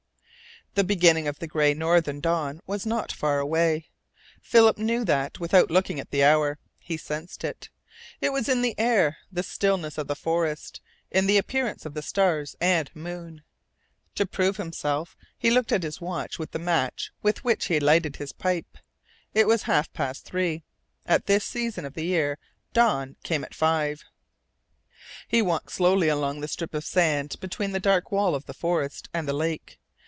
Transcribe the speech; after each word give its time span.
The 0.73 0.85
beginning 0.85 1.27
of 1.27 1.37
the 1.39 1.47
gray 1.47 1.73
northern 1.73 2.21
dawn 2.21 2.61
was 2.65 2.85
not 2.85 3.11
far 3.11 3.39
away. 3.39 3.89
Philip 4.41 4.77
knew 4.77 5.03
that 5.03 5.37
without 5.37 5.69
looking 5.69 5.99
at 5.99 6.11
the 6.11 6.23
hour. 6.23 6.59
He 6.79 6.95
sensed 6.95 7.43
it. 7.43 7.67
It 8.21 8.31
was 8.31 8.47
in 8.47 8.61
the 8.61 8.73
air, 8.79 9.17
the 9.29 9.43
stillness 9.43 9.97
of 9.97 10.07
the 10.07 10.15
forest, 10.15 10.79
in 11.11 11.27
the 11.27 11.35
appearance 11.37 11.85
of 11.85 11.93
the 11.93 12.01
stars 12.01 12.55
and 12.61 12.89
moon. 12.95 13.43
To 14.15 14.25
prove 14.25 14.55
himself 14.55 15.17
he 15.37 15.51
looked 15.51 15.73
at 15.73 15.83
his 15.83 15.99
watch 15.99 16.39
with 16.39 16.51
the 16.51 16.57
match 16.57 17.11
with 17.21 17.43
which 17.43 17.65
he 17.65 17.77
lighted 17.77 18.15
his 18.15 18.31
pipe. 18.31 18.77
It 19.33 19.47
was 19.47 19.63
half 19.63 19.91
past 19.91 20.23
three. 20.23 20.63
At 21.05 21.25
this 21.25 21.43
season 21.43 21.83
of 21.83 21.95
the 21.95 22.05
year 22.05 22.37
dawn 22.71 23.17
came 23.23 23.43
at 23.43 23.53
five. 23.53 24.05
He 25.27 25.41
walked 25.41 25.73
slowly 25.73 26.07
along 26.07 26.39
the 26.39 26.47
strip 26.47 26.73
of 26.73 26.85
sand 26.85 27.35
between 27.41 27.73
the 27.73 27.81
dark 27.81 28.09
wall 28.09 28.33
of 28.35 28.45
the 28.45 28.53
forest 28.53 29.09
and 29.13 29.27
the 29.27 29.33
lake. 29.33 29.77